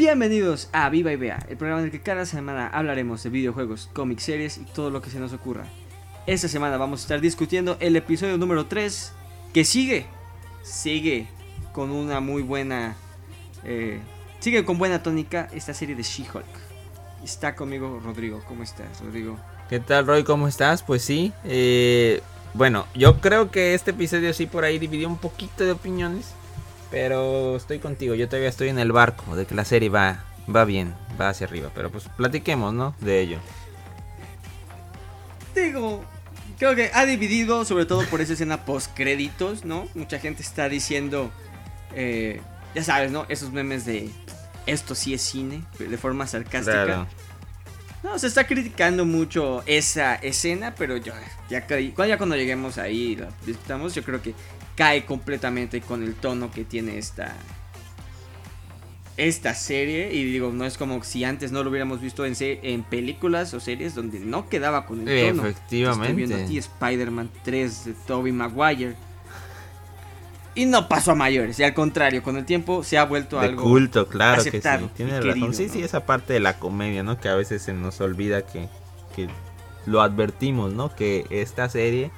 [0.00, 3.90] Bienvenidos a Viva y Vea, el programa en el que cada semana hablaremos de videojuegos,
[3.92, 5.66] cómics, series y todo lo que se nos ocurra.
[6.26, 9.12] Esta semana vamos a estar discutiendo el episodio número 3
[9.52, 10.06] que sigue,
[10.62, 11.28] sigue
[11.74, 12.96] con una muy buena,
[13.62, 14.00] eh,
[14.38, 16.46] sigue con buena tónica esta serie de She-Hulk.
[17.22, 19.36] Está conmigo Rodrigo, ¿cómo estás Rodrigo?
[19.68, 20.24] ¿Qué tal Roy?
[20.24, 20.82] ¿Cómo estás?
[20.82, 22.22] Pues sí, eh,
[22.54, 26.32] bueno, yo creo que este episodio sí por ahí dividió un poquito de opiniones.
[26.90, 30.64] Pero estoy contigo, yo todavía estoy en el barco de que la serie va, va
[30.64, 31.70] bien, va hacia arriba.
[31.74, 32.94] Pero pues platiquemos, ¿no?
[33.00, 33.38] De ello.
[35.54, 36.04] Digo,
[36.58, 39.88] creo que ha dividido, sobre todo por esa escena post créditos, ¿no?
[39.94, 41.30] Mucha gente está diciendo,
[41.94, 42.40] eh,
[42.74, 43.24] ya sabes, ¿no?
[43.28, 44.10] Esos memes de
[44.66, 47.06] esto sí es cine, de forma sarcástica.
[48.02, 51.12] No, se está criticando mucho esa escena, pero yo
[51.50, 54.34] ya, ya cuando lleguemos ahí la discutamos, yo creo que
[54.80, 57.36] cae completamente con el tono que tiene esta
[59.18, 60.10] esta serie.
[60.14, 63.60] Y digo no es como si antes no lo hubiéramos visto en, en películas o
[63.60, 65.46] series donde no quedaba con el tono.
[65.46, 68.96] Efectivamente estoy viendo aquí Spider-Man 3 de Tobey Maguire.
[70.54, 73.48] Y no pasó a mayores y al contrario con el tiempo se ha vuelto de
[73.48, 75.54] algo culto claro que sí tiene razón.
[75.54, 78.68] sí sí esa parte de la comedia no que a veces se nos olvida que,
[79.14, 79.28] que
[79.86, 82.10] lo advertimos no que esta serie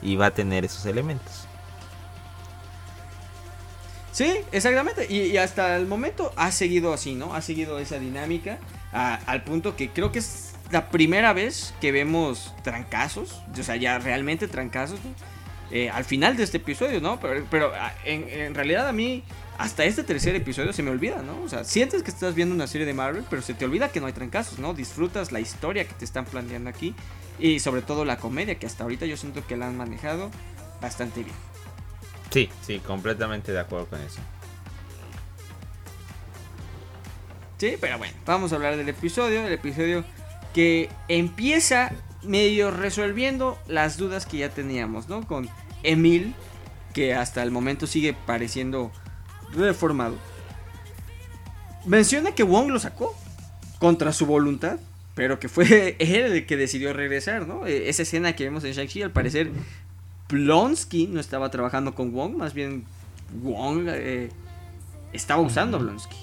[0.00, 1.45] iba a tener esos elementos
[4.16, 5.12] Sí, exactamente.
[5.12, 7.34] Y, hasta el momento ha seguido así, ¿no?
[7.34, 8.58] Ha seguido esa dinámica
[8.90, 13.98] al punto que creo que es la primera vez que vemos trancazos, o sea, ya
[13.98, 14.98] realmente trancazos,
[15.70, 17.20] eh, al final de este episodio, ¿no?
[17.20, 19.22] Pero, ah, en, realidad a mí,
[19.58, 21.42] hasta este tercer episodio se me olvida, ¿no?
[21.42, 24.00] O sea, sientes que estás viendo una serie de Marvel, pero se te olvida que
[24.00, 24.72] no hay trancazos, ¿no?
[24.72, 26.94] Disfrutas la historia que te están planteando aquí
[27.38, 30.30] y sobre todo la comedia, que hasta ahorita yo siento que la han manejado
[30.80, 31.55] bastante bien.
[32.30, 34.20] Sí, sí, completamente de acuerdo con eso.
[37.58, 40.04] Sí, pero bueno, vamos a hablar del episodio, el episodio
[40.52, 45.26] que empieza medio resolviendo las dudas que ya teníamos, ¿no?
[45.26, 45.48] Con
[45.82, 46.34] Emil,
[46.92, 48.92] que hasta el momento sigue pareciendo
[49.52, 50.16] reformado.
[51.86, 53.14] Menciona que Wong lo sacó
[53.78, 54.78] contra su voluntad,
[55.14, 57.66] pero que fue él el que decidió regresar, ¿no?
[57.66, 59.50] E, esa escena que vemos en Shang-Chi, al parecer,
[60.28, 62.84] Blonsky no estaba trabajando con Wong, más bien
[63.42, 64.30] Wong eh,
[65.12, 66.16] estaba usando Blonsky.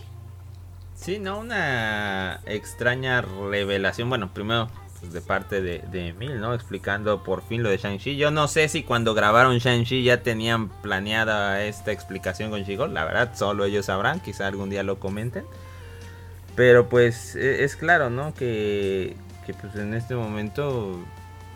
[0.96, 4.10] Sí, no, una extraña revelación.
[4.10, 4.70] Bueno, primero
[5.00, 6.54] pues, de parte de, de Emil, ¿no?
[6.54, 8.16] Explicando por fin lo de Shang-Chi.
[8.16, 12.94] Yo no sé si cuando grabaron Shang-Chi ya tenían planeada esta explicación con Shigol.
[12.94, 14.22] La verdad, solo ellos sabrán.
[14.22, 15.44] Quizá algún día lo comenten.
[16.56, 18.34] Pero pues e, es claro, ¿no?
[18.34, 20.98] Que, que pues en este momento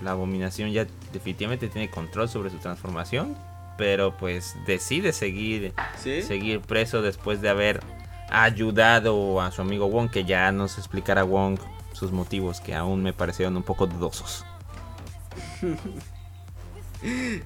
[0.01, 3.37] la abominación ya definitivamente tiene control sobre su transformación,
[3.77, 7.81] pero pues decide seguir, seguir preso después de haber
[8.29, 11.59] ayudado a su amigo Wong, que ya nos explicará Wong
[11.93, 14.45] sus motivos, que aún me parecieron un poco dudosos.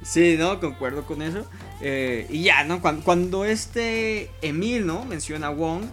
[0.03, 0.59] Sí, ¿no?
[0.61, 1.45] Concuerdo con eso.
[1.81, 2.81] Eh, y ya, ¿no?
[2.81, 5.03] Cuando, cuando, este Emil, ¿no?
[5.03, 5.83] Menciona a Wong,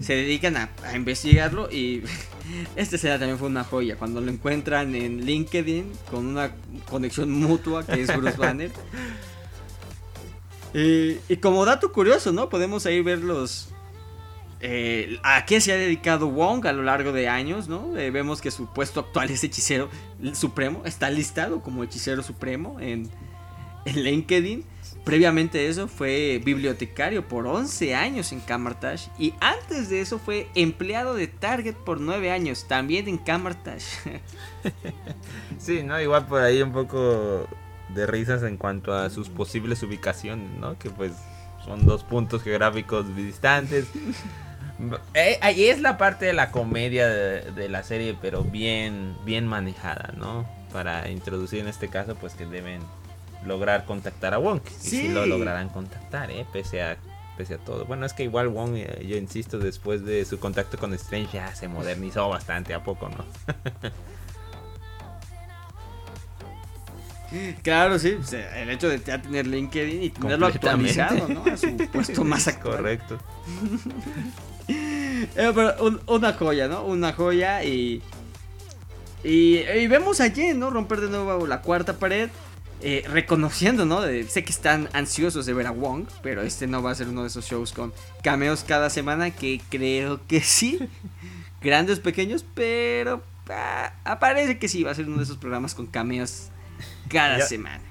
[0.00, 2.02] se dedican a, investigarlo y
[2.76, 6.52] esta escena también fue una joya cuando lo encuentran en LinkedIn con una
[6.90, 8.70] conexión mutua que es Bruce Banner.
[10.74, 12.48] y, como dato curioso, ¿no?
[12.48, 13.70] Podemos ahí ver los...
[14.60, 17.96] Eh, a qué se ha dedicado Wong a lo largo de años, ¿no?
[17.96, 19.90] Eh, vemos que su puesto actual es hechicero
[20.32, 23.10] supremo, está listado como hechicero supremo en,
[23.84, 24.64] en LinkedIn.
[25.06, 31.14] Previamente eso fue bibliotecario por 11 años en Camartage y antes de eso fue empleado
[31.14, 34.20] de Target por 9 años, también en Camartage.
[35.58, 36.00] sí, ¿no?
[36.00, 37.46] Igual por ahí un poco
[37.94, 40.76] de risas en cuanto a sus posibles ubicaciones, ¿no?
[40.76, 41.12] Que pues
[41.64, 43.86] son dos puntos geográficos distantes.
[45.14, 49.46] Eh, ahí es la parte de la comedia de, de, la serie, pero bien, bien
[49.46, 50.46] manejada, ¿no?
[50.70, 52.82] Para introducir en este caso, pues que deben
[53.46, 54.60] lograr contactar a Wong.
[54.78, 54.96] Sí.
[54.96, 56.46] Y si lo lograrán contactar, ¿eh?
[56.52, 56.96] Pese a,
[57.36, 57.84] pese a todo.
[57.84, 61.54] Bueno, es que igual Wong, eh, yo insisto, después de su contacto con Strange ya
[61.54, 63.24] se modernizó bastante, ¿a poco no?
[67.62, 68.16] Claro, sí,
[68.54, 71.44] el hecho de ya tener LinkedIn y tenerlo actualizado, ¿no?
[71.44, 72.76] A su puesto más actual.
[72.76, 73.18] Correcto.
[74.68, 75.74] Eh, pero
[76.08, 76.84] una joya, ¿no?
[76.84, 78.02] Una joya y,
[79.22, 80.70] y, y vemos allí, ¿no?
[80.70, 82.28] Romper de nuevo la cuarta pared.
[82.82, 84.02] Eh, reconociendo, ¿no?
[84.02, 87.22] sé que están ansiosos de ver a Wong, pero este no va a ser uno
[87.22, 87.92] de esos shows con
[88.22, 90.78] cameos cada semana, que creo que sí.
[91.62, 95.86] Grandes, pequeños, pero ah, aparece que sí, va a ser uno de esos programas con
[95.86, 96.48] cameos
[97.08, 97.82] cada semana.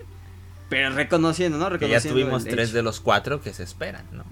[0.70, 1.70] Pero reconociendo, ¿no?
[1.70, 4.24] Reconociendo ya tuvimos tres de los cuatro que se esperan, ¿no?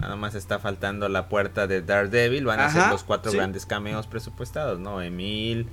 [0.00, 2.44] Nada más está faltando la puerta de Daredevil.
[2.44, 3.36] Van a ser los cuatro sí.
[3.36, 5.00] grandes cameos presupuestados, ¿no?
[5.00, 5.68] Emil,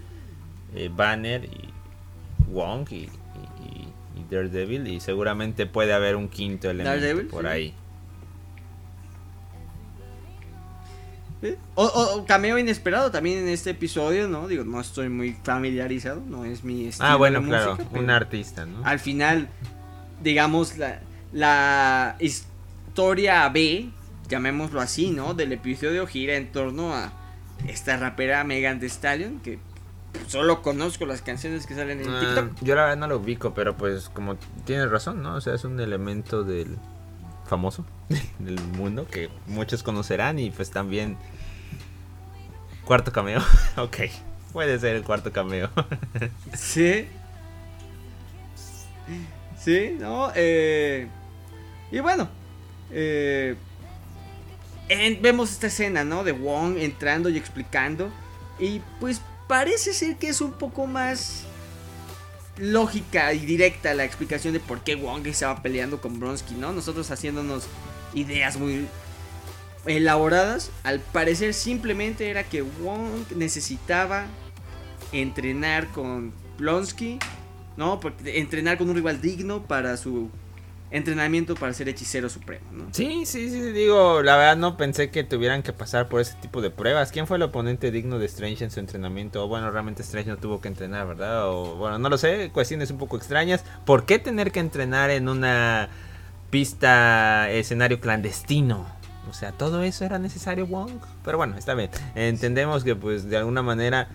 [0.76, 1.70] eh, Banner y
[2.48, 3.10] Wong y,
[4.20, 4.88] y- Daredevil.
[4.88, 7.48] Y seguramente puede haber un quinto elemento Daredevil, por sí.
[7.48, 7.74] ahí.
[11.76, 14.50] O, cameo inesperado también en este episodio, ¿no?
[14.50, 18.66] Digo, no estoy muy familiarizado, no es mi estilo Ah, bueno, de claro, un artista,
[18.66, 18.84] ¿no?
[18.86, 19.48] Al final,
[20.22, 21.00] digamos, la,
[21.32, 23.90] la historia B,
[24.28, 25.34] llamémoslo así, ¿no?
[25.34, 27.14] Del episodio gira en torno a
[27.70, 29.60] esta rapera Megan Thee Stallion, que
[30.28, 32.52] solo conozco las canciones que salen en Ah, TikTok.
[32.62, 34.36] yo la verdad no lo ubico, pero pues como
[34.66, 35.36] tienes razón, ¿no?
[35.36, 36.78] O sea, es un elemento del
[37.48, 37.86] famoso
[38.40, 41.18] del mundo que muchos conocerán y pues también
[42.86, 43.42] cuarto cameo.
[43.78, 43.98] ok,
[44.54, 45.70] puede ser el cuarto cameo.
[46.54, 47.08] Sí.
[49.60, 50.32] Sí, ¿no?
[50.36, 51.08] Eh,
[51.92, 52.30] y bueno,
[52.92, 53.56] eh,
[54.88, 56.24] en- vemos esta escena, ¿no?
[56.24, 58.10] De Wong entrando y explicando.
[58.60, 61.42] Y pues parece ser que es un poco más
[62.58, 66.72] lógica y directa la explicación de por qué Wong estaba peleando con Bronsky, ¿no?
[66.72, 67.66] Nosotros haciéndonos
[68.14, 68.86] ideas muy
[69.88, 70.70] elaboradas.
[70.84, 74.28] Al parecer simplemente era que Wong necesitaba
[75.12, 77.18] entrenar con Blonsky,
[77.76, 78.00] ¿no?
[78.00, 80.30] Porque entrenar con un rival digno para su
[80.92, 82.88] entrenamiento para ser hechicero supremo, ¿no?
[82.92, 86.62] sí, sí, sí, digo, la verdad no pensé que tuvieran que pasar por ese tipo
[86.62, 87.12] de pruebas.
[87.12, 89.48] ¿Quién fue el oponente digno de Strange en su entrenamiento?
[89.48, 91.50] Bueno, realmente Strange no tuvo que entrenar, ¿verdad?
[91.50, 93.64] O bueno, no lo sé, cuestiones un poco extrañas.
[93.86, 95.90] ¿Por qué tener que entrenar en una
[96.50, 98.88] pista, escenario clandestino?
[99.30, 100.92] O sea, todo eso era necesario, Wong.
[101.24, 101.92] Pero bueno, está bien.
[102.16, 104.08] Entendemos que pues de alguna manera,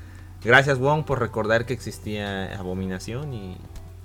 [0.43, 3.57] gracias Wong por recordar que existía abominación y,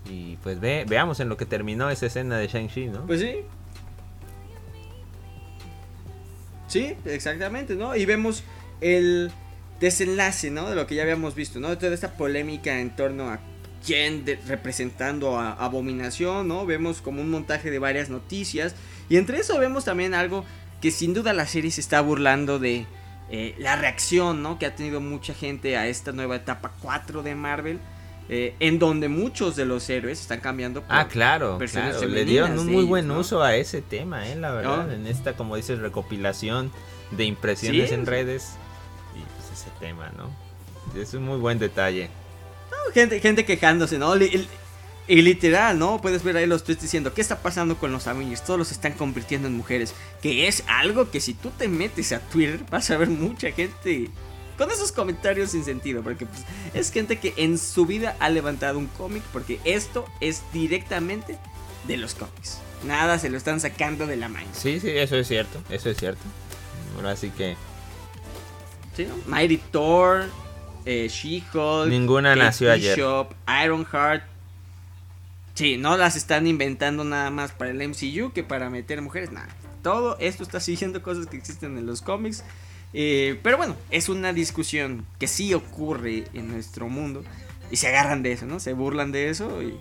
[0.10, 3.06] y pues ve, veamos en lo que terminó esa escena de Shang-Chi, ¿no?
[3.06, 3.36] Pues sí.
[6.68, 7.96] Sí, exactamente, ¿no?
[7.96, 8.44] Y vemos
[8.82, 9.32] el
[9.80, 10.70] desenlace, ¿no?
[10.70, 11.70] De lo que ya habíamos visto, ¿no?
[11.70, 13.40] De toda esta polémica en torno a
[13.86, 16.66] quién representando a Abominación, ¿no?
[16.66, 18.76] Vemos como un montaje de varias noticias.
[19.10, 20.46] Y entre eso vemos también algo
[20.82, 22.86] que sin duda la serie se está burlando de
[23.32, 24.60] eh, la reacción, ¿no?
[24.60, 27.80] Que ha tenido mucha gente a esta nueva etapa 4 de Marvel.
[28.30, 31.58] Eh, en donde muchos de los héroes están cambiando por Ah, claro.
[31.60, 33.20] Le dieron un muy ellos, buen ¿no?
[33.20, 34.86] uso a ese tema, eh, la verdad.
[34.86, 34.94] ¿No?
[34.94, 36.72] En esta, como dices, recopilación
[37.12, 38.54] de impresiones Sí, en redes.
[39.16, 40.30] Y pues ese tema, ¿no?
[41.00, 42.10] Es un muy buen detalle.
[42.94, 44.16] Gente, gente quejándose, ¿no?
[44.16, 46.00] Y literal, ¿no?
[46.00, 48.44] Puedes ver ahí los tweets diciendo, ¿qué está pasando con los Avengers?
[48.44, 49.96] Todos los están convirtiendo en mujeres.
[50.22, 54.10] Que es algo que si tú te metes a Twitter vas a ver mucha gente
[54.60, 56.04] con esos comentarios sin sentido.
[56.04, 56.44] Porque pues,
[56.76, 59.24] es gente que en su vida ha levantado un cómic.
[59.34, 61.40] Porque esto es directamente
[61.88, 62.60] de los cómics.
[62.86, 64.48] Nada se lo están sacando de la mano.
[64.54, 66.22] Sí, sí, eso es cierto, eso es cierto.
[66.96, 67.56] Ahora sí que
[68.96, 69.16] ¿Sí, no?
[69.28, 70.26] Mighty Thor,
[70.86, 72.96] eh, She-Hulk, Ninguna Kate nació ayer.
[72.98, 73.34] Bishop,
[73.64, 74.24] Ironheart.
[75.54, 79.32] Sí, no las están inventando nada más para el MCU que para meter mujeres.
[79.32, 79.48] Nada.
[79.84, 82.44] Todo esto está siguiendo cosas que existen en los cómics.
[82.94, 87.24] Eh, pero bueno, es una discusión que sí ocurre en nuestro mundo.
[87.72, 88.60] Y se agarran de eso, ¿no?
[88.60, 89.62] Se burlan de eso.
[89.62, 89.80] Y,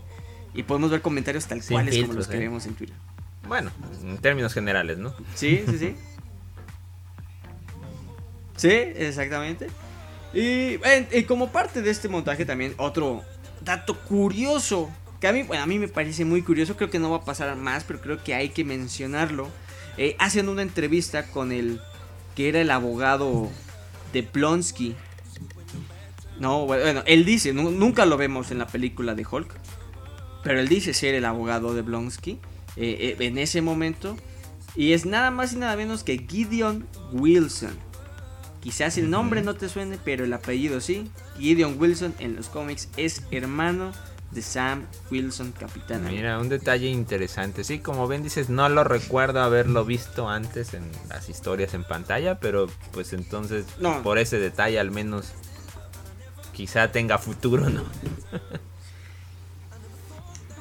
[0.55, 2.41] y podemos ver comentarios tal Sin cuales como los que ¿eh?
[2.41, 2.97] vemos en Twitter.
[3.47, 3.71] bueno,
[4.03, 5.15] en términos generales, ¿no?
[5.35, 5.95] Sí, sí, sí.
[8.57, 9.69] Sí, exactamente.
[10.35, 10.79] Y,
[11.17, 13.23] y como parte de este montaje también otro
[13.65, 17.11] dato curioso que a mí, bueno, a mí me parece muy curioso, creo que no
[17.11, 19.49] va a pasar más, pero creo que hay que mencionarlo.
[19.97, 21.81] Eh, hacen una entrevista con el
[22.39, 23.51] que era el abogado
[24.13, 24.95] de Plonsky.
[26.39, 29.53] No, bueno, él dice, nu- nunca lo vemos en la película de Hulk,
[30.45, 32.39] pero él dice ser el abogado de Blonsky
[32.77, 34.17] eh, eh, en ese momento.
[34.77, 37.77] Y es nada más y nada menos que Gideon Wilson.
[38.61, 41.11] Quizás el nombre no te suene, pero el apellido sí.
[41.41, 43.91] Gideon Wilson en los cómics es hermano
[44.31, 46.05] de Sam Wilson, Capitán.
[46.05, 47.65] Mira, un detalle interesante.
[47.65, 52.39] Sí, como bien dices, no lo recuerdo haberlo visto antes en las historias en pantalla,
[52.39, 54.03] pero pues entonces No.
[54.03, 55.33] por ese detalle al menos
[56.53, 57.85] quizá tenga futuro, ¿no?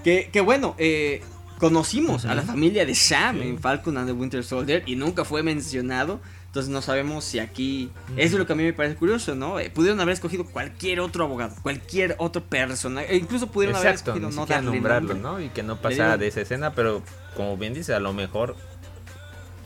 [0.03, 1.21] Que, que bueno, eh,
[1.59, 3.47] conocimos a la familia de Sam Sí.
[3.50, 6.21] en Falcon and the Winter Soldier y nunca fue mencionado.
[6.58, 7.92] Entonces no sabemos si aquí...
[8.16, 9.60] Eso es lo que a mí me parece curioso, ¿no?
[9.60, 13.14] Eh, pudieron haber escogido cualquier otro abogado, cualquier otro personaje.
[13.14, 15.30] e incluso pudieron haber Exacto, escogido ni no darle nombrarlo, nombre.
[15.32, 15.40] ¿no?
[15.40, 17.04] Y que no pasara de esa escena, pero
[17.36, 18.56] como bien dice, a lo mejor...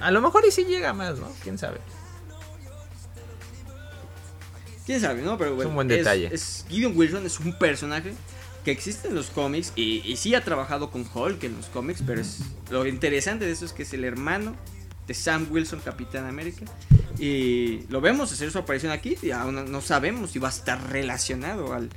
[0.02, 1.32] A lo mejor y sí llega más, ¿no?
[1.42, 1.78] ¿Quién sabe?
[4.86, 5.38] quién sabe, ¿no?
[5.38, 6.28] Pero bueno, un buen detalle.
[6.30, 8.14] es- Gideon Wilson es un personaje
[8.66, 12.04] que existe en los cómics y, y sí ha trabajado con Hulk en los cómics,
[12.06, 14.58] pero es lo interesante de eso es que es el hermano
[15.12, 16.66] de Sam Wilson, Capitán América.
[17.20, 19.18] Y lo vemos hacer su aparición aquí.
[19.22, 21.90] Y aún no sabemos si va a estar relacionado al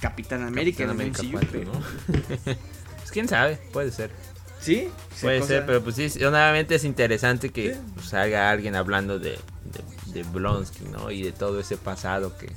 [0.00, 1.82] Capitán América Capitán en el América MCU, pero- ¿no?
[2.98, 4.10] pues quién sabe, puede ser.
[4.60, 4.88] Sí,
[5.20, 7.80] Puede cosa- ser, pero pues sí, nuevamente es interesante que Sí.
[7.94, 11.10] pues, salga alguien hablando de, de, de Blonsky, ¿no?
[11.10, 12.50] Y de todo ese pasado que,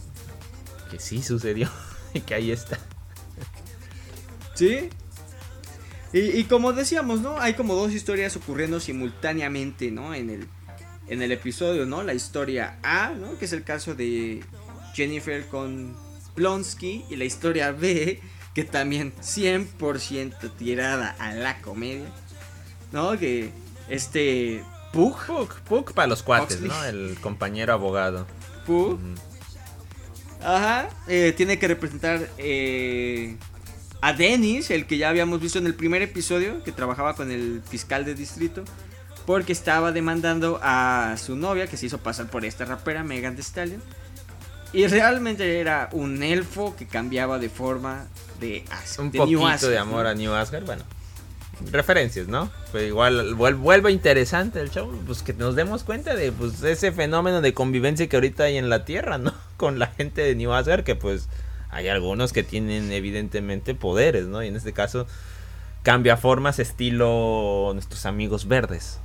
[0.90, 1.70] que sí sucedió
[2.14, 2.78] y que ahí está.
[4.56, 4.90] Sí.
[6.14, 7.40] Y, y como decíamos, ¿no?
[7.40, 10.14] Hay como dos historias ocurriendo simultáneamente, ¿no?
[10.14, 10.48] En el,
[11.08, 12.04] en el episodio, ¿no?
[12.04, 13.38] La historia A, ¿no?
[13.38, 14.44] Que es el caso de
[14.94, 15.96] Jennifer con
[16.36, 17.06] Blonsky.
[17.10, 18.20] Y la historia B,
[18.54, 22.12] que también 100% tirada a la comedia.
[22.92, 23.18] ¿No?
[23.18, 23.52] Que
[23.88, 26.70] este Pug, Puck, Puck para los cuates, Oxley.
[26.70, 26.84] ¿no?
[26.84, 28.28] El compañero abogado.
[28.66, 29.00] Pug.
[30.44, 33.38] Ajá, eh, tiene que representar eh,
[34.02, 37.62] a Dennis, el que ya habíamos visto en el primer episodio, que trabajaba con el
[37.70, 38.64] fiscal de distrito,
[39.26, 43.44] porque estaba demandando a su novia, que se hizo pasar por esta rapera, Megan Thee
[43.44, 43.82] Stallion.
[44.74, 48.08] Y realmente era un elfo que cambiaba de forma
[48.40, 49.82] de, As- Un de New poquito Asgard, de ¿no?
[49.84, 50.84] amor a New Asgard, bueno.
[51.72, 52.50] Referencias, ¿no?
[52.72, 56.92] Pues igual vuel- vuelve interesante el show, pues que nos demos cuenta de pues ese
[56.92, 59.34] fenómeno de convivencia que ahorita hay en la Tierra, ¿no?
[59.58, 61.28] Con la gente de New Asgard que pues
[61.72, 64.44] hay algunos que tienen evidentemente poderes, ¿no?
[64.44, 65.08] Y en este caso
[65.84, 69.00] cambia formas estilo nuestros amigos verdes.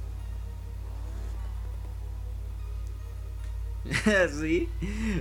[4.40, 4.68] sí,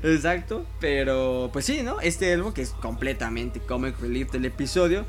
[0.04, 0.66] exacto.
[0.80, 2.02] Pero, pues sí, ¿no?
[2.02, 5.06] Este elfo que es completamente comic relief del episodio.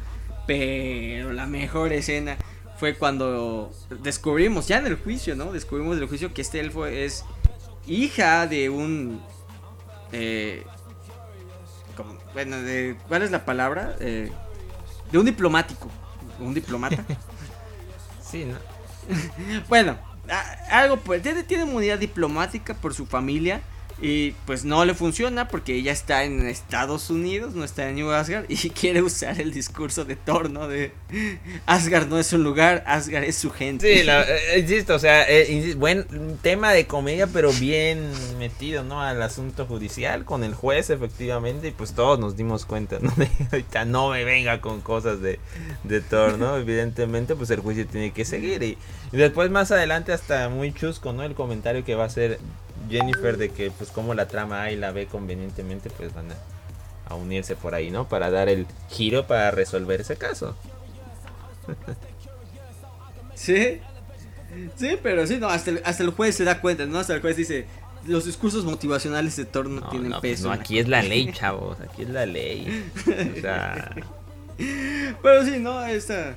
[0.46, 2.36] Pero la mejor escena
[2.78, 5.52] fue cuando descubrimos, ya en el juicio, ¿no?
[5.52, 7.24] Descubrimos en el juicio que este elfo es
[7.86, 9.20] hija de un.
[10.12, 10.64] Eh,
[12.36, 13.96] bueno, de, ¿cuál es la palabra?
[13.98, 14.30] Eh,
[15.10, 15.90] de un diplomático.
[16.38, 17.02] Un diplomata.
[18.30, 18.56] Sí, ¿no?
[19.70, 19.96] Bueno,
[20.28, 23.62] a- algo pues tiene, tiene inmunidad diplomática por su familia
[24.00, 28.10] y pues no le funciona porque ella está en Estados Unidos, no está en New
[28.10, 30.68] Asgard y quiere usar el discurso de Thor, ¿no?
[30.68, 30.92] De
[31.64, 33.98] Asgard no es un lugar, Asgard es su gente.
[33.98, 36.06] Sí, la- eh, insisto, o sea, eh, buen
[36.42, 39.00] tema de comedia, pero bien metido, ¿no?
[39.00, 43.10] Al asunto judicial con el juez, efectivamente, y pues todos nos dimos cuenta, ¿no?
[43.16, 45.38] De, ahorita no me venga con cosas de,
[45.84, 46.56] de Thor, ¿no?
[46.58, 48.62] Evidentemente, pues el juicio tiene que seguir.
[48.62, 48.76] Y,
[49.12, 51.22] y después, más adelante, hasta muy chusco, ¿no?
[51.22, 52.38] El comentario que va a hacer
[52.88, 56.34] Jennifer de que, pues, como la trama A y la B convenientemente, pues van a,
[57.08, 58.08] a unirse por ahí, ¿no?
[58.08, 60.56] Para dar el giro para resolver ese caso.
[63.34, 63.80] Sí.
[64.76, 66.98] Sí, pero sí, no, hasta el, hasta el juez se da cuenta, ¿no?
[66.98, 67.66] Hasta el juez dice,
[68.06, 70.48] los discursos motivacionales de Thor no, No, tienen no, pues peso.
[70.48, 71.78] no, aquí es la ley, chavos.
[71.80, 72.90] Aquí es la ley.
[73.36, 73.94] O sea,
[75.22, 75.84] Pero sí, ¿no?
[75.84, 76.36] Esta,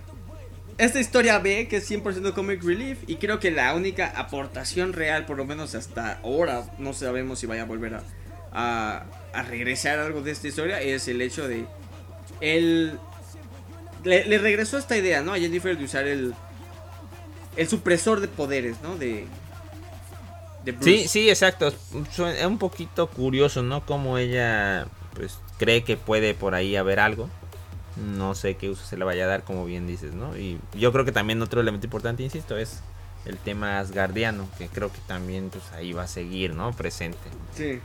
[0.80, 5.26] esta historia B, que es 100% comic relief, y creo que la única aportación real,
[5.26, 8.04] por lo menos hasta ahora, no sabemos si vaya a volver a,
[8.54, 11.66] a, a regresar algo de esta historia, es el hecho de
[12.42, 12.98] él...
[14.06, 15.34] Le, le regresó esta idea, ¿no?
[15.34, 16.34] A Jennifer de usar el,
[17.58, 18.98] el supresor de poderes, ¿no?
[18.98, 19.26] De...
[20.64, 21.00] de Bruce.
[21.00, 21.68] sí, sí, exacto.
[21.68, 23.86] Es un poquito curioso, ¿no?
[23.86, 27.30] Como ella, pues, cree que puede por ahí haber algo.
[28.00, 30.38] No sé qué uso se le vaya a dar, como bien dices, ¿no?
[30.38, 32.80] Y yo creo que también otro elemento importante, insisto, es
[33.26, 36.72] el tema asgardiano, que creo que también, pues, ahí va a seguir, ¿no?
[36.74, 37.18] Presente.
[37.56, 37.80] Sí.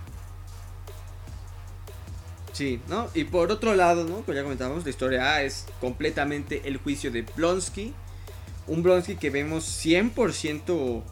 [2.52, 3.08] Sí, ¿no?
[3.14, 4.20] Y por otro lado, ¿no?
[4.20, 7.92] Como ya comentábamos, la historia A es completamente el juicio de Blonsky.
[8.68, 11.02] Un Blonsky que vemos 100%,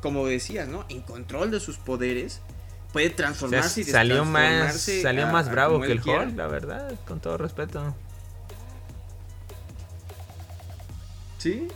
[0.00, 0.86] como decías, ¿no?
[0.88, 2.40] En control de sus poderes.
[2.94, 6.00] Puede O sea, transformarse y salió más, salió a- más bravo que el.
[6.00, 7.94] Hulk, la verdad, con todo respeto.
[11.52, 11.68] Sí.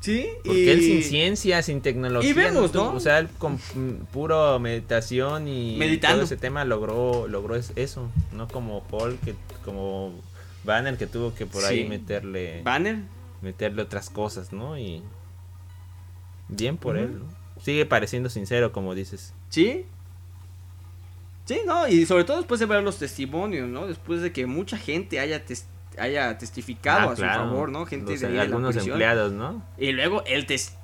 [0.00, 0.28] Sí.
[0.44, 0.68] Porque y...
[0.68, 2.92] él sin ciencia, sin tecnología, Y vemos, ¿no?
[2.94, 3.58] O sea, él con
[4.12, 6.18] puro meditación y Meditando.
[6.18, 10.12] todo ese tema logró logró es- eso, no como Paul que como
[10.64, 12.98] Banner que tuvo que por ahí meterle Banner.
[13.42, 14.78] meterle otras cosas, ¿no?
[14.78, 15.02] Y
[16.48, 17.24] bien por él, ¿no?
[17.62, 19.32] Sigue pareciendo sincero como dices.
[19.48, 19.86] Sí.
[21.46, 21.88] Sí, ¿no?
[21.88, 23.86] Y sobre todo después de ver los testimonios, ¿no?
[23.86, 25.66] Después de que mucha gente haya, tes-
[25.98, 27.42] haya testificado Ah, a claro.
[27.44, 27.86] su favor, ¿no?
[27.86, 28.92] Gente Los- de, ahí la algunos prisión.
[28.94, 29.62] empleados, ¿no?
[29.78, 30.74] Y luego el tes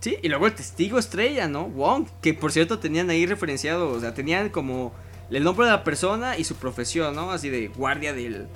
[0.00, 1.64] Sí, y luego el testigo estrella, ¿no?
[1.66, 4.92] Wong, que por cierto tenían ahí referenciado, o sea, tenían como
[5.30, 7.30] el nombre de la persona y su profesión, ¿no?
[7.30, 8.46] Así de guardia del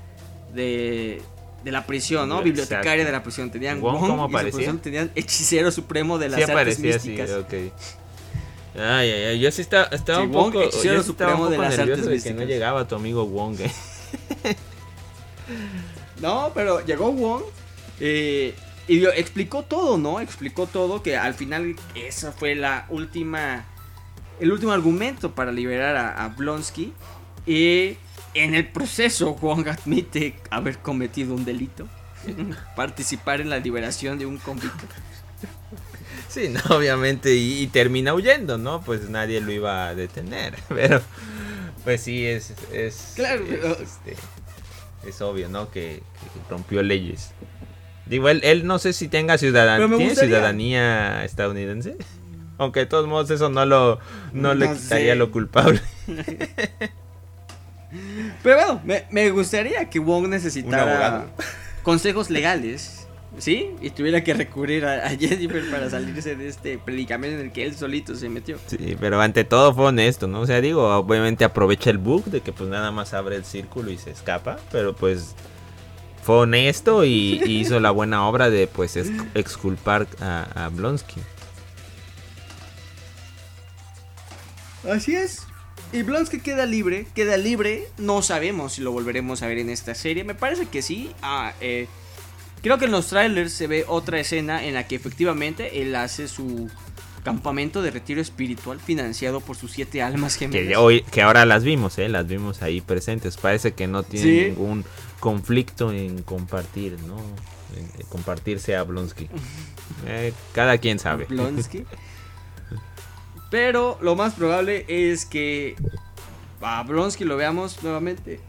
[0.55, 1.23] de
[1.65, 2.37] de la prisión, ¿no?
[2.37, 2.45] Exacto.
[2.45, 3.51] Bibliotecaria de la prisión.
[3.51, 7.31] Tenían Wong, Wong, ¿cómo y su tenían hechicero supremo de las Sí artes místicas.
[7.31, 7.53] ok.
[8.77, 11.05] Ay, ay, ay, yo sí estaba, estaba Sí, un Wong, poco, yo sí estaba un
[11.05, 13.61] supremo de las nervioso artes de que no llegaba tu amigo Wong.
[13.61, 13.71] eh.
[16.21, 17.43] No, pero llegó Wong.
[18.01, 18.55] eh,
[18.87, 20.21] Y explicó todo, ¿no?
[20.21, 23.67] Explicó todo que al final esa fue la última...
[24.41, 26.93] El último argumento para liberar a, a Blonsky.
[27.47, 27.97] Y
[28.35, 31.89] en el proceso Wong admite haber cometido un delito.
[32.77, 34.87] Participar en la liberación de un convicto.
[36.29, 38.83] Sí, no, obviamente, y, termina huyendo, ¿no?
[38.83, 41.01] Pues nadie lo iba a detener, pero
[41.85, 42.53] pues sí, es...
[42.73, 44.17] es claro, es, este,
[45.09, 45.71] es obvio, ¿no?
[45.71, 46.03] Que,
[46.49, 47.33] rompió leyes.
[48.07, 51.97] Digo, él, no sé si tenga ciudadanía, ciudadanía estadounidense.
[52.59, 54.01] Aunque de todos modos eso no lo
[54.33, 55.81] no, le quitaría lo culpable.
[58.43, 61.27] Pero bueno, me, me gustaría que Wong necesitara
[61.83, 62.98] consejos legales
[63.39, 63.71] ¿Sí?
[63.81, 67.77] Y tuviera que recurrir a, Jennifer para salirse de este predicamento en el que él
[67.77, 68.59] solito se metió.
[68.67, 70.41] Sí, pero ante todo fue honesto, ¿no?
[70.41, 73.91] O sea, digo, obviamente aprovecha el bug de que pues nada más abre el círculo
[73.91, 75.35] y se escapa, pero pues
[76.23, 78.97] fue honesto y, hizo la buena obra de pues
[79.35, 81.21] exculpar a, a Blonsky.
[84.89, 85.47] Así es.
[85.93, 87.89] Y Blonsky queda libre, queda libre.
[87.97, 90.23] No sabemos si lo volveremos a ver en esta serie.
[90.25, 91.11] Me parece que sí.
[91.23, 91.89] Ah, eh,
[92.63, 96.29] Creo que en los trailers se ve otra escena en la que efectivamente él hace
[96.29, 96.69] su
[97.23, 100.69] campamento de retiro espiritual financiado por sus siete almas gemelas.
[100.69, 102.09] Que, hoy, que ahora las vimos, ¿eh?
[102.09, 103.37] Las vimos ahí presentes.
[103.37, 104.85] Parece que no tiene ningún
[105.21, 107.19] conflicto en compartir, ¿no?
[107.77, 109.29] En, compartirse a Blonsky.
[110.07, 111.27] Eh, cada quien sabe.
[111.27, 111.85] Blonsky.
[113.51, 115.77] Pero lo más probable es que
[116.61, 118.41] a Blonsky lo veamos nuevamente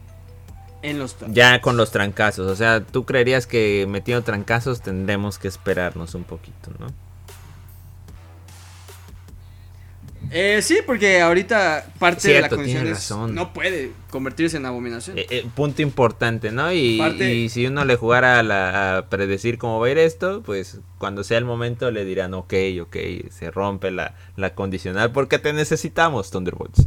[0.81, 6.15] los ya con los trancazos, o sea, tú creerías que metiendo trancazos tendremos que esperarnos
[6.15, 6.87] un poquito, ¿no?
[10.31, 15.17] Eh, sí, porque ahorita parte de la condición es, no puede convertirse en abominación.
[15.17, 16.71] Eh, eh, punto importante, ¿no?
[16.71, 18.39] Y, si uno le jugara
[18.97, 22.53] a, predecir cómo va a ir esto, pues cuando sea el momento le dirán, ok,
[22.81, 22.97] ok,
[23.31, 26.85] se rompe la, la condicional porque te necesitamos, Thunderbolts.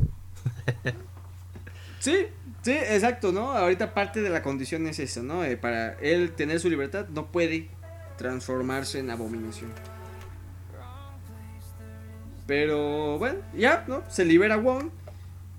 [1.99, 2.27] sí,
[2.63, 3.53] Sí, exacto, ¿no?
[3.53, 5.45] Ahorita parte de la condición es eso, ¿no?
[5.45, 7.69] Eh, para él tener su libertad no puede
[8.17, 9.73] transformarse en abominación.
[12.47, 14.05] Pero bueno, ya, ¿no?
[14.09, 14.91] Se libera Wong.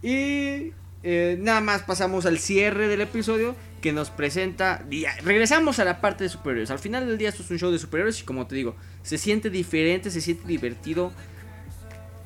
[0.02, 0.72] Y
[1.04, 4.86] eh, nada más pasamos al cierre del episodio que nos presenta...
[5.24, 6.72] regresamos a la parte de superhéroes.
[6.72, 9.18] Al final del día esto es un show de superhéroes y como te digo, se
[9.18, 11.12] siente diferente, se siente divertido.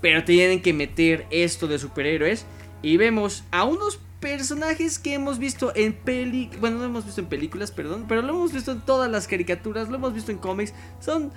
[0.02, 2.46] Pero tienen que meter esto de superhéroes.
[2.84, 7.28] Y vemos a unos personajes que hemos visto en peli, bueno, no hemos visto en
[7.28, 10.74] películas, perdón, pero lo hemos visto en todas las caricaturas, lo hemos visto en cómics,
[11.00, 11.32] son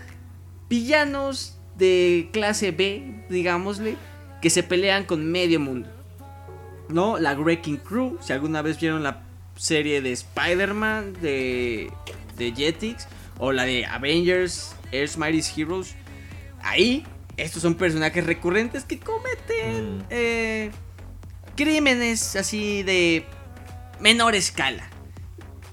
[0.68, 3.96] villanos de clase B, digámosle,
[4.40, 5.88] que se pelean con medio mundo.
[6.88, 7.18] ¿No?
[7.18, 9.22] La Wrecking Crew, si alguna vez vieron la
[9.56, 11.92] serie de Spider-Man de,
[12.36, 13.06] de Jetix
[13.38, 15.94] o la de Avengers, Earth's Mightiest Heroes,
[16.62, 17.04] ahí
[17.36, 20.04] estos son personajes recurrentes que cometen mm.
[20.10, 20.70] eh,
[21.56, 23.24] crímenes así de
[24.00, 24.88] menor escala.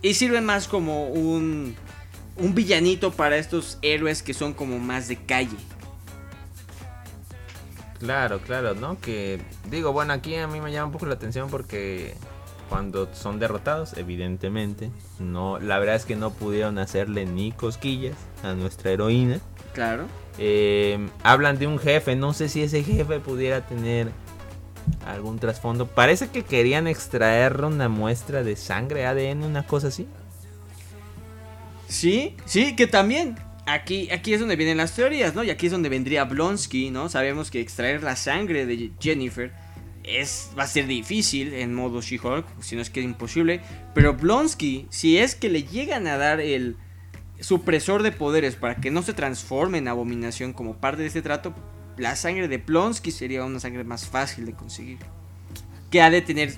[0.01, 1.75] Y sirven más como un,
[2.37, 5.57] un villanito para estos héroes que son como más de calle.
[7.99, 8.99] Claro, claro, ¿no?
[8.99, 12.13] Que digo, bueno, aquí a mí me llama un poco la atención porque
[12.69, 18.53] cuando son derrotados, evidentemente, no, la verdad es que no pudieron hacerle ni cosquillas a
[18.53, 19.39] nuestra heroína.
[19.73, 20.05] Claro.
[20.37, 24.11] Eh, hablan de un jefe, no sé si ese jefe pudiera tener
[25.05, 25.87] algún trasfondo.
[25.87, 30.07] Parece que querían extraer una muestra de sangre, ADN, una cosa así.
[31.87, 33.35] Sí, sí, que también.
[33.65, 35.43] Aquí, aquí es donde vienen las teorías, ¿no?
[35.43, 37.09] Y aquí es donde vendría Blonsky, ¿no?
[37.09, 39.51] Sabemos que extraer la sangre de Jennifer
[40.07, 43.61] es, va a ser difícil en modo She-Hulk, si no es que es imposible.
[43.93, 46.77] Pero Blonsky, si es que le llegan a dar el
[47.39, 51.53] supresor de poderes para que no se transforme en abominación como parte de este trato,
[51.97, 54.99] la sangre de Plonsky sería una sangre más fácil de conseguir.
[55.91, 56.53] Que ha de tener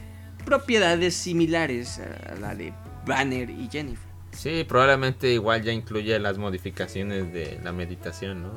[0.45, 2.73] propiedades similares a la de
[3.05, 4.09] Banner y Jennifer.
[4.31, 8.53] Sí, probablemente igual ya incluye las modificaciones de la meditación, ¿no?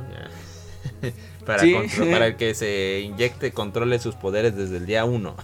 [1.46, 1.62] para,
[2.10, 5.36] para que se inyecte, controle sus poderes desde el día 1.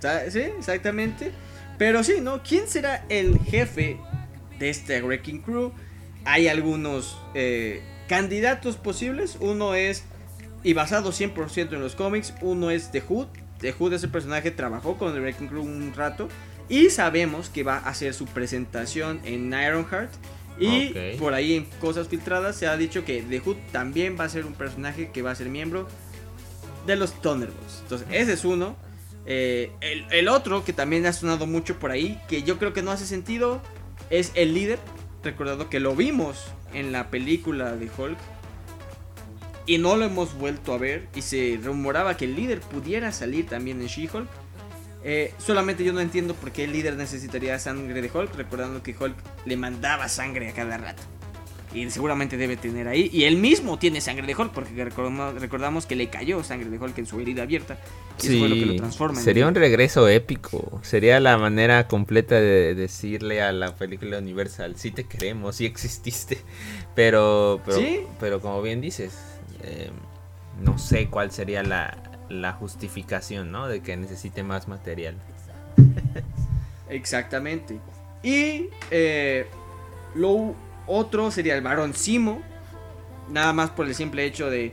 [0.30, 1.32] sí, exactamente.
[1.78, 2.42] Pero sí, ¿no?
[2.42, 3.98] ¿Quién será el jefe
[4.58, 5.72] de este Wrecking Crew?
[6.24, 9.38] Hay algunos eh, candidatos posibles.
[9.40, 10.04] Uno es,
[10.62, 13.28] y basado 100% en los cómics, uno es The Hood.
[13.60, 16.28] The Hood, ese personaje, trabajó con el Breaking Crew un rato.
[16.68, 20.12] Y sabemos que va a hacer su presentación en Ironheart.
[20.58, 24.28] Y por ahí en cosas filtradas se ha dicho que The Hood también va a
[24.28, 25.88] ser un personaje que va a ser miembro
[26.86, 27.78] de los Thunderbolts.
[27.80, 28.76] Entonces, ese es uno.
[29.24, 32.82] Eh, el, el, otro que también ha sonado mucho por ahí, que yo creo que
[32.82, 33.62] no hace sentido,
[34.10, 34.78] es el líder
[35.24, 38.18] recordando que lo vimos en la película de Hulk
[39.66, 43.46] y no lo hemos vuelto a ver y se rumoraba que el líder pudiera salir
[43.46, 44.28] también en She-Hulk.
[45.04, 48.94] Eh, solamente yo no entiendo por qué el líder necesitaría sangre de Hulk, recordando que
[48.98, 51.02] Hulk le mandaba sangre a cada rato.
[51.74, 53.08] Y seguramente debe tener ahí.
[53.12, 56.98] Y él mismo tiene sangre de Hulk, porque recordamos, que le cayó sangre de Hulk
[56.98, 57.78] en su herida abierta.
[58.22, 59.20] Y eso fue lo que lo transforma.
[59.20, 60.80] Sería un regreso épico.
[60.82, 66.38] Sería la manera completa de decirle a la película Universal: Sí te queremos, sí exististe.
[66.94, 67.80] Pero, pero,
[68.20, 69.14] pero como bien dices,
[69.62, 69.90] eh,
[70.62, 71.96] no sé cuál sería la,
[72.28, 73.66] la justificación, ¿no?
[73.66, 75.14] De que necesite más material.
[76.90, 77.78] Exactamente.
[78.22, 79.46] Y eh,
[80.14, 80.54] lo
[80.86, 82.42] otro sería el varón Simo.
[83.28, 84.72] Nada más por el simple hecho de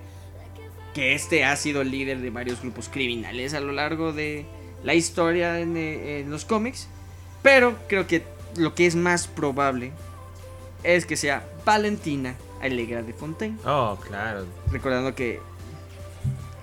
[0.93, 4.45] que este ha sido el líder de varios grupos criminales a lo largo de
[4.83, 6.87] la historia en, eh, los cómics.
[7.41, 8.23] Pero creo que
[8.55, 9.91] lo que es más probable
[10.83, 13.57] es que sea Valentina Alegra de Fontaine.
[13.65, 14.45] Oh, claro.
[14.71, 15.39] Recordando que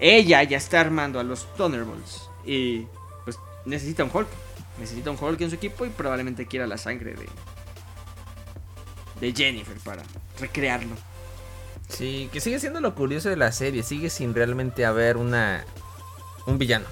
[0.01, 2.29] ella ya está armando a los Thunderbolts.
[2.45, 2.87] Y
[3.25, 4.29] pues necesita un Hulk.
[4.79, 7.27] Necesita un Hulk en su equipo y probablemente quiera la sangre de,
[9.21, 10.03] de Jennifer para
[10.41, 10.95] recrearlo.
[11.89, 13.83] Sí, que sigue siendo lo curioso de la serie.
[13.83, 15.65] Sigue sin realmente haber una.
[16.47, 16.87] un villano.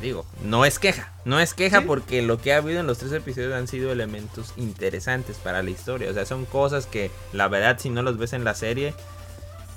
[0.00, 1.12] Digo, no es queja.
[1.24, 4.54] No es queja porque lo que ha habido en los tres episodios han sido elementos
[4.56, 6.10] interesantes para la historia.
[6.10, 8.94] O sea, son cosas que la verdad, si no los ves en la serie,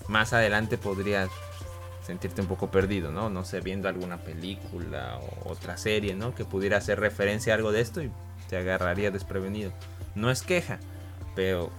[0.07, 1.29] más adelante podrías
[2.05, 3.29] sentirte un poco perdido, ¿no?
[3.29, 6.35] No sé, viendo alguna película o otra serie, ¿no?
[6.35, 8.11] Que pudiera hacer referencia a algo de esto y
[8.49, 9.71] te agarraría desprevenido.
[10.13, 10.79] No es queja,
[11.35, 11.71] pero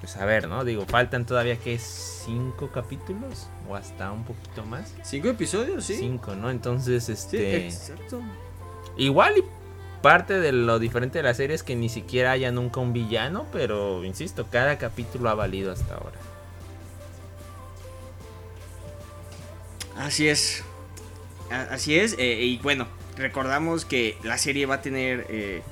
[0.00, 0.64] pues a ver, ¿no?
[0.64, 4.94] Digo, faltan todavía que cinco capítulos o hasta un poquito más.
[5.02, 5.96] Cinco episodios, sí.
[5.96, 6.50] Cinco, ¿no?
[6.50, 7.66] Entonces, este.
[7.66, 8.22] exacto.
[8.96, 9.44] Igual y
[10.00, 13.46] parte de lo diferente de la serie es que ni siquiera haya nunca un villano,
[13.52, 16.18] pero insisto, cada capítulo ha valido hasta ahora.
[19.98, 20.64] Así es.
[21.50, 22.16] Así es.
[22.18, 25.62] Eh, y bueno, recordamos que la serie va a tener eh,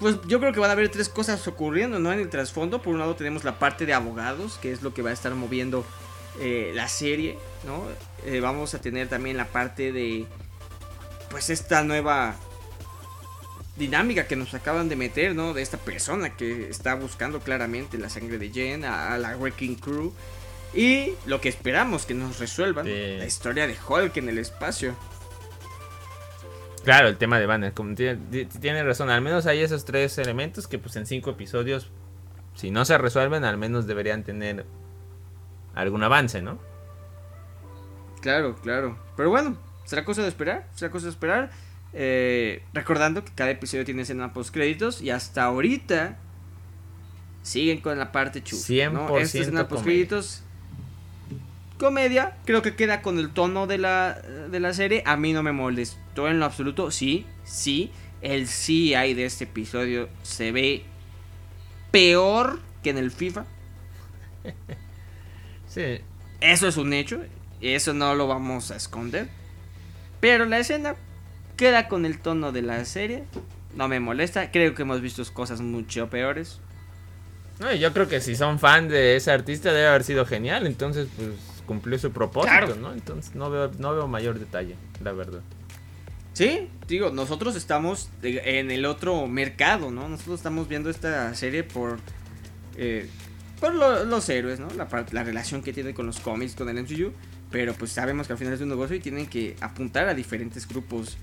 [0.00, 2.10] pues yo creo que van a haber tres cosas ocurriendo, ¿no?
[2.12, 5.02] En el trasfondo, por un lado tenemos la parte de abogados, que es lo que
[5.02, 5.84] va a estar moviendo
[6.40, 7.84] eh, la serie, ¿no?
[8.24, 10.26] Eh, vamos a tener también la parte de,
[11.28, 12.34] pues esta nueva
[13.76, 15.52] dinámica que nos acaban de meter, ¿no?
[15.52, 20.14] De esta persona que está buscando claramente la sangre de Jen, a, la Wrecking Crew.
[20.72, 24.94] Y lo que esperamos que nos resuelvan, la historia de Hulk en el espacio.
[26.84, 30.78] Claro, el tema de Banner, como tiene, razón, al menos hay esos tres elementos que
[30.78, 31.90] pues en cinco episodios,
[32.54, 34.64] si no se resuelven, al menos deberían tener
[35.74, 36.58] algún avance, ¿no?
[38.22, 38.98] Claro, claro.
[39.16, 41.50] Pero bueno, será cosa de esperar, será cosa de esperar.
[41.92, 46.18] Eh, recordando que cada episodio tiene escena post créditos y hasta ahorita
[47.42, 48.62] siguen con la parte chula.
[48.62, 49.18] 100% ¿no?
[49.18, 50.44] Esta escena post créditos
[51.80, 55.02] comedia, creo que queda con el tono de la, de la serie.
[55.06, 55.50] A mí no me
[56.10, 56.90] molestó en lo absoluto.
[56.90, 57.90] Sí, sí.
[58.22, 58.46] El
[58.96, 60.84] hay de este episodio se ve
[61.90, 63.44] peor que en el FIFA.
[65.68, 66.00] Sí.
[66.40, 67.20] Eso es un hecho.
[67.60, 69.28] Eso no lo vamos a esconder.
[70.18, 70.96] Pero la escena
[71.56, 73.22] queda con el tono de la serie.
[73.76, 74.50] No me molesta.
[74.50, 76.58] Creo que hemos visto cosas mucho peores.
[77.60, 80.66] No, yo creo que si son fan de ese artista debe haber sido genial.
[80.66, 81.28] Entonces, pues
[81.66, 82.92] cumplió su propósito, ¿no?
[82.92, 85.42] Entonces no veo, no veo mayor detalle, la verdad.
[86.40, 90.08] Sí, digo, nosotros estamos en el otro mercado, ¿no?
[90.08, 91.98] Nosotros estamos viendo esta serie por,
[92.78, 93.06] eh,
[93.60, 94.68] por los héroes, ¿no?
[94.70, 97.12] La, la, relación que tiene con los cómics, con el MCU.
[97.50, 100.66] Pero pues sabemos que al final es un negocio y tienen que apuntar a diferentes
[100.66, 101.18] grupos.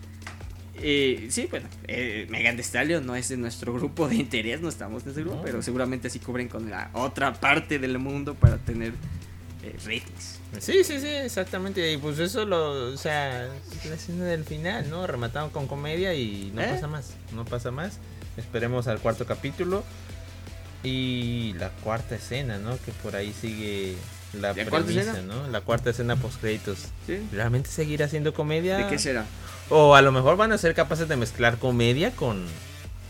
[0.75, 5.01] Eh, sí, bueno, eh, Megan Stallion no es de nuestro grupo de interés, no estamos
[5.03, 8.93] en ese grupo, pero seguramente así cubren con la otra parte del mundo para tener
[9.85, 10.39] ratings.
[10.59, 11.91] Sí, sí, sí, exactamente.
[11.91, 13.49] Y pues eso lo, o sea,
[13.85, 15.05] la escena del final, ¿no?
[15.07, 16.67] Rematado con comedia y no ¿Eh?
[16.69, 17.99] pasa más, no pasa más.
[18.37, 19.83] Esperemos al cuarto capítulo
[20.83, 22.77] y la cuarta escena, ¿no?
[22.85, 23.95] Que por ahí sigue
[24.33, 25.47] la, premisa, ¿no?
[25.47, 26.89] La cuarta escena post créditos.
[27.31, 28.77] ¿Realmente seguirá haciendo comedia?
[28.77, 29.25] ¿De qué será?
[29.69, 32.45] O a lo mejor van a ser capaces de mezclar comedia con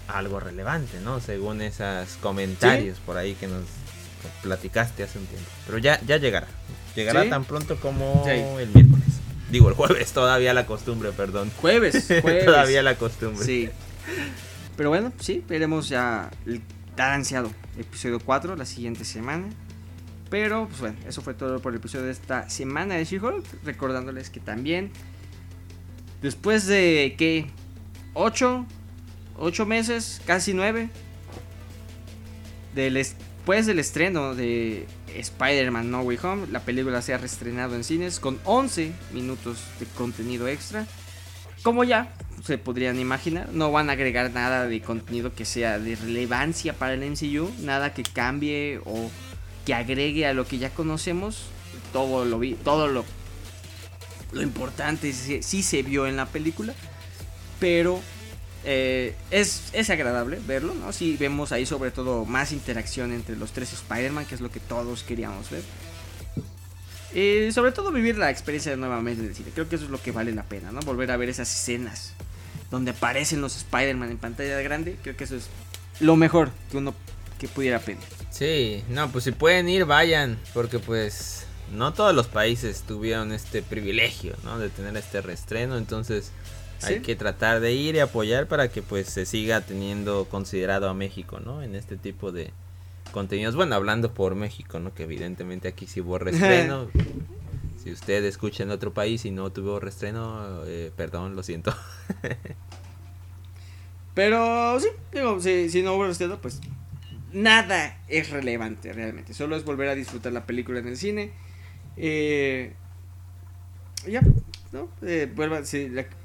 [0.07, 1.19] algo relevante, ¿no?
[1.19, 3.63] Según esos comentarios por ahí que nos
[4.41, 5.49] platicaste hace un tiempo.
[5.65, 6.47] Pero ya, ya llegará.
[6.95, 9.05] Llegará tan pronto como el miércoles.
[9.51, 11.51] Digo, el jueves, todavía la costumbre, perdón.
[11.61, 12.45] Jueves, jueves.
[12.45, 13.45] todavía la costumbre.
[13.45, 13.69] Sí.
[14.75, 16.61] Pero bueno, sí, veremos ya el
[16.95, 19.47] tan ansiado episodio 4 la siguiente semana.
[20.29, 23.45] Pero, pues bueno, eso fue todo por el episodio de esta semana de She-Hulk.
[23.63, 24.91] Recordándoles que también,
[26.21, 27.47] después de que
[28.13, 28.65] 8,
[29.37, 30.89] 8 meses, casi 9,
[33.47, 38.19] después del estreno de Spider-Man No Way Home, la película se ha reestrenado en cines
[38.19, 40.85] con 11 minutos de contenido extra.
[41.63, 45.95] Como ya se podrían imaginar, no van a agregar nada de contenido que sea de
[45.95, 49.09] relevancia para el MCU, nada que cambie o
[49.65, 51.45] que agregue a lo que ya conocemos.
[51.93, 53.05] Todo lo vi, todo lo,
[54.33, 56.73] lo importante sí, se vio en la película,
[57.61, 58.01] pero
[58.63, 60.91] eh, es, es, agradable verlo, ¿no?
[60.91, 64.59] Si vemos ahí sobre todo más interacción entre los tres Spider-Man, que es lo que
[64.59, 65.63] todos queríamos ver.
[67.13, 69.49] Y sobre todo vivir la experiencia nuevamente del cine.
[69.53, 70.81] Creo que eso es lo que vale la pena, ¿no?
[70.81, 72.13] Volver a ver esas escenas
[72.69, 74.97] donde aparecen los Spider-Man en pantalla grande.
[75.01, 75.47] Creo que eso es
[75.99, 76.93] lo mejor que uno
[77.39, 77.99] que pudiera pedir.
[78.29, 80.37] Sí, no, pues si pueden ir, vayan.
[80.53, 84.59] Porque pues no todos los países tuvieron este privilegio, ¿no?
[84.59, 85.77] De tener este reestreno.
[85.77, 86.31] Entonces
[86.83, 90.93] hay que tratar de ir y apoyar para que pues se siga teniendo considerado a
[90.93, 91.63] México, ¿no?
[91.63, 92.51] En este tipo de
[93.11, 93.55] contenidos.
[93.55, 94.93] Bueno, hablando por México, ¿no?
[94.93, 96.89] Que evidentemente aquí sí hubo reestreno.
[97.83, 101.73] si usted escucha en otro país y no tuvo reestreno, eh, perdón, lo siento.
[104.13, 106.59] Pero sí, digo, si, si no hubo reestreno, pues
[107.33, 109.33] nada es relevante realmente.
[109.33, 111.31] Solo es volver a disfrutar la película en el cine.
[111.97, 112.73] Eh,
[114.07, 114.21] ya,
[114.71, 114.89] ¿no?
[115.01, 115.31] Eh,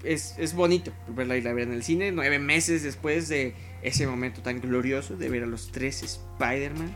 [0.05, 2.13] es, es bonito verla y la ver en el cine.
[2.13, 6.95] Nueve meses después de ese momento tan glorioso de ver a los tres Spider-Man.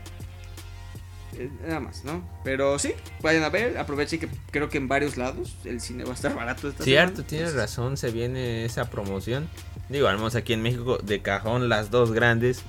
[1.37, 2.27] Eh, nada más, ¿no?
[2.43, 6.11] Pero sí, vayan a ver, aprovechen que creo que en varios lados el cine va
[6.11, 9.47] a estar barato esta Cierto, tienes razón, se viene esa promoción.
[9.89, 12.63] Digo, al aquí en México de cajón las dos grandes,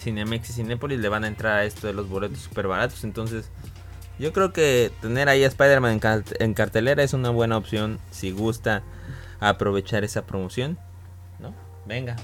[0.00, 3.02] Cinemex y Cinépolis, le van a entrar a esto de los boletos super baratos.
[3.04, 3.50] Entonces,
[4.18, 6.00] yo creo que tener ahí a Spider-Man
[6.38, 8.82] en, cartelera es una buena opción si gusta
[9.40, 10.78] aprovechar esa promoción.
[11.38, 11.54] ¿No?
[11.86, 12.16] Venga.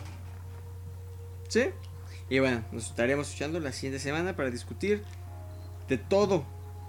[1.49, 1.67] Sí.
[2.31, 5.03] Y bueno, nos estaremos escuchando la siguiente semana para discutir
[5.89, 6.45] de todo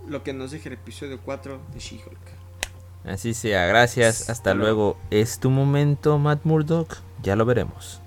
[0.08, 2.44] lo que nos deje el episodio 4 de She-Hulk.
[3.06, 4.30] Así sea, gracias.
[4.30, 4.98] Hasta, luego.
[5.10, 6.98] ¿Es tu momento, Matt Murdock?
[7.22, 8.03] Ya lo veremos.